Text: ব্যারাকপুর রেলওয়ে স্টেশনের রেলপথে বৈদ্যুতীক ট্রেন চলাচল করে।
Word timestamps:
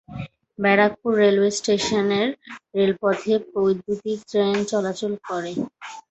ব্যারাকপুর 0.59 1.11
রেলওয়ে 1.21 1.51
স্টেশনের 1.59 2.27
রেলপথে 2.75 3.33
বৈদ্যুতীক 3.53 4.19
ট্রেন 4.29 4.55
চলাচল 4.71 5.13
করে। 5.27 5.51